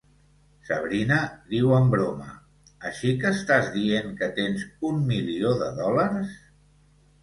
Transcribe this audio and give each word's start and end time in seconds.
Sabrina 0.69 1.17
diu 1.51 1.75
en 1.81 1.91
broma 1.91 2.31
"Així 2.91 3.13
que 3.23 3.31
estàs 3.37 3.71
dient 3.79 4.13
que 4.19 4.33
tens 4.43 4.69
un 4.93 5.09
milió 5.15 5.57
de 5.65 5.73
dòlars?" 5.83 6.39